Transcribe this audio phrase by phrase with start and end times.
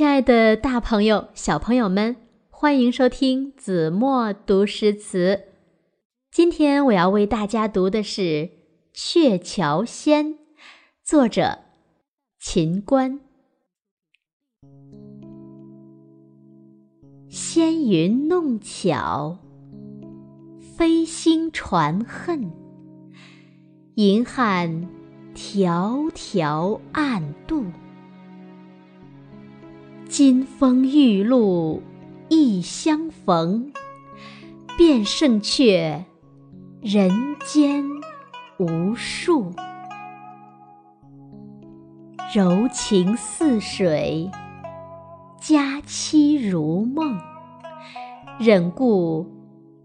[0.00, 2.16] 亲爱的，大朋友、小朋友们，
[2.48, 5.42] 欢迎收听子墨读诗词。
[6.30, 8.22] 今天我要为大家读的是
[8.94, 10.28] 《鹊桥仙》，
[11.04, 11.58] 作者
[12.38, 13.20] 秦观。
[17.28, 19.36] 纤云弄巧，
[20.78, 22.50] 飞星传恨，
[23.96, 24.88] 银汉
[25.34, 27.66] 迢迢暗度。
[30.10, 31.84] 金风玉露
[32.28, 33.72] 一相逢，
[34.76, 36.04] 便胜却
[36.82, 37.84] 人间
[38.58, 39.52] 无数。
[42.34, 44.28] 柔情似水，
[45.40, 47.16] 佳期如梦，
[48.40, 49.30] 忍顾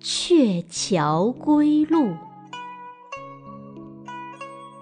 [0.00, 2.14] 鹊桥归路。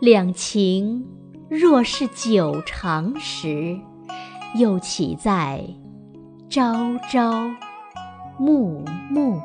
[0.00, 1.04] 两情
[1.48, 3.80] 若是久长时。
[4.54, 5.64] 又岂在
[6.50, 7.50] 朝朝
[8.38, 9.40] 暮暮？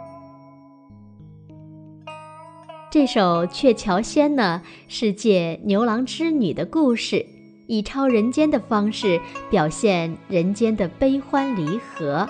[2.91, 7.25] 这首《鹊桥仙》呢，是借牛郎织女的故事，
[7.67, 12.27] 以超人间的方式表现人间的悲欢离合。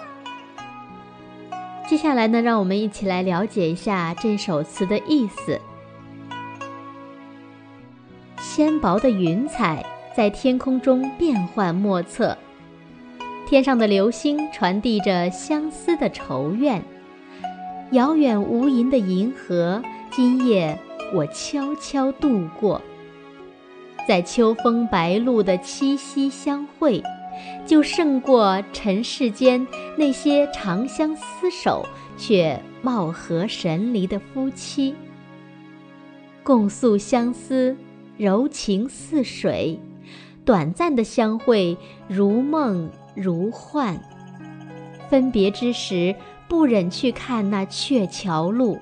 [1.88, 5.60] 接下来呢，让我们一起来了解一下这首词的意思。
[8.38, 9.84] 纤薄的云彩
[10.16, 12.38] 在天空中变幻莫测。
[13.48, 16.84] 天上的流星传递着相思的愁怨，
[17.92, 19.82] 遥远无垠的银河，
[20.12, 20.78] 今夜
[21.14, 22.82] 我悄悄度过。
[24.06, 27.02] 在秋风白露的七夕相会，
[27.66, 29.66] 就胜过尘世间
[29.98, 31.86] 那些长相厮守
[32.18, 34.94] 却貌合神离的夫妻。
[36.44, 37.78] 共诉相思，
[38.18, 39.80] 柔情似水，
[40.44, 41.78] 短暂的相会
[42.10, 42.90] 如梦。
[43.18, 43.98] 如幻，
[45.10, 46.16] 分别之时，
[46.48, 48.78] 不忍去看那鹊桥路。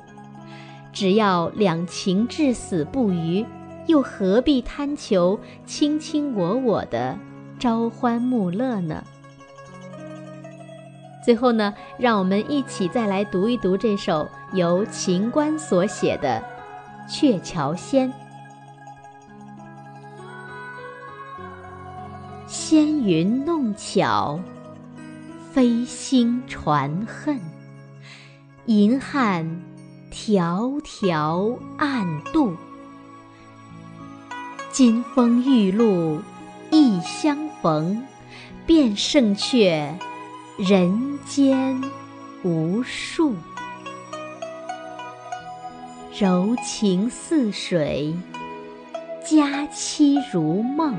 [0.91, 3.45] 只要两情至死不渝，
[3.87, 7.17] 又何必贪求卿卿我我的
[7.57, 9.03] 朝欢暮乐呢？
[11.23, 16.43] 最后呢，让我们一起再来读一读这首由秦观所写的
[17.11, 18.09] 《鹊桥仙》。
[22.75, 24.37] 纤云弄巧，
[25.53, 27.39] 飞星传恨，
[28.65, 29.61] 银汉
[30.11, 32.53] 迢迢暗度。
[34.73, 36.19] 金风玉露
[36.69, 38.03] 一相逢，
[38.65, 39.97] 便胜却
[40.57, 41.81] 人间
[42.43, 43.35] 无数。
[46.19, 48.13] 柔情似水，
[49.23, 50.93] 佳期如梦。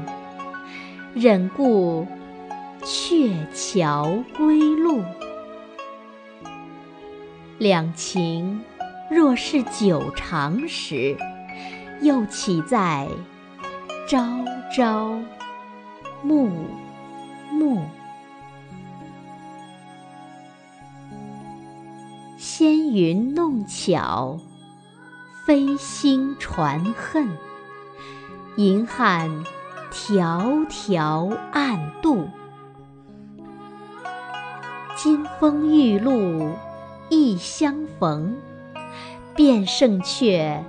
[1.18, 2.06] 忍顾
[2.84, 5.02] 鹊桥归路，
[7.56, 8.62] 两情
[9.10, 11.16] 若是久长时，
[12.02, 13.08] 又岂在
[14.06, 14.44] 朝
[14.76, 15.18] 朝
[16.22, 16.50] 暮
[17.50, 17.80] 暮？
[22.36, 24.38] 纤云弄巧，
[25.46, 27.26] 飞星传恨，
[28.58, 29.30] 银汉。
[29.90, 32.28] 迢迢暗度，
[34.96, 36.52] 金风玉露
[37.08, 38.36] 一相逢，
[39.34, 40.64] 便胜却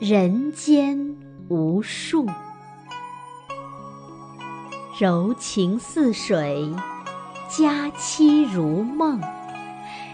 [0.00, 1.16] 人间
[1.48, 2.26] 无数。
[4.98, 6.74] 柔情似水，
[7.48, 9.20] 佳期如梦，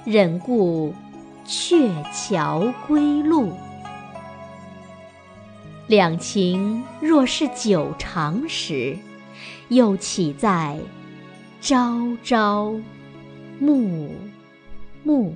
[0.04, 0.92] 忍顾
[1.44, 3.52] 鹊桥归路。
[5.92, 8.96] 两情若是久长时，
[9.68, 10.78] 又岂在
[11.60, 12.74] 朝朝
[13.60, 14.08] 暮
[15.04, 15.34] 暮？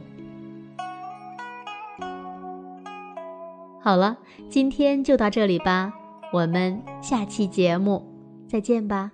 [3.83, 4.17] 好了，
[4.49, 5.93] 今天就到这里吧，
[6.33, 8.03] 我们下期节目
[8.49, 9.13] 再见吧。